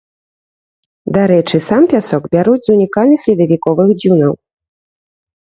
Дарэчы, 1.17 1.57
сам 1.69 1.83
пясок 1.91 2.23
бяруць 2.37 2.63
з 2.69 2.75
унікальных 2.77 3.21
ледавіковых 3.29 3.87
дзюнаў. 4.01 4.33